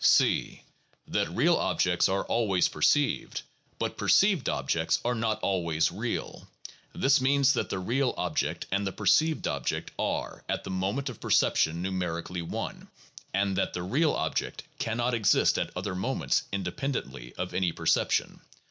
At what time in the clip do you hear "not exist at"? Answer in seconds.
14.97-15.69